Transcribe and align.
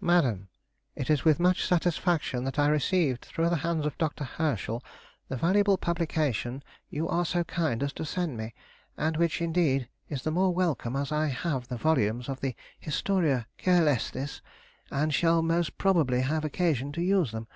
MADAM, 0.00 0.48
It 0.94 1.10
is 1.10 1.26
with 1.26 1.38
much 1.38 1.62
satisfaction 1.66 2.44
that 2.44 2.58
I 2.58 2.66
received 2.68 3.20
through 3.26 3.50
the 3.50 3.56
hands 3.58 3.84
of 3.84 3.98
Dr. 3.98 4.24
Herschel, 4.24 4.82
the 5.28 5.36
valuable 5.36 5.76
publication 5.76 6.62
you 6.88 7.06
are 7.10 7.26
so 7.26 7.44
kind 7.44 7.82
as 7.82 7.92
to 7.92 8.06
send 8.06 8.38
me, 8.38 8.54
and 8.96 9.18
which 9.18 9.42
indeed 9.42 9.90
is 10.08 10.22
the 10.22 10.30
more 10.30 10.54
welcome 10.54 10.96
as 10.96 11.12
I 11.12 11.26
have 11.26 11.68
the 11.68 11.76
volumes 11.76 12.30
of 12.30 12.40
the 12.40 12.56
"Historia 12.80 13.46
Cœlestis," 13.58 14.40
and 14.90 15.12
shall 15.12 15.42
most 15.42 15.76
probably 15.76 16.22
have 16.22 16.42
occasion 16.42 16.90
to 16.92 17.02
use 17.02 17.32
them. 17.32 17.46